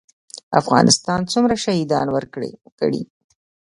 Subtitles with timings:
[0.61, 2.51] افغانستان څومره شهیدان ورکړي؟